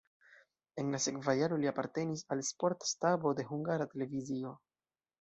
[0.83, 4.61] En la sekva jaro li apartenis al sporta stabo de Hungara Televizio.